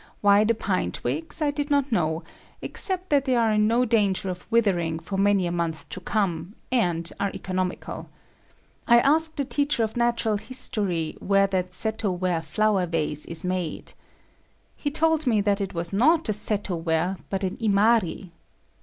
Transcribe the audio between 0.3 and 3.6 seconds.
the pine twigs, I did not know, except that they are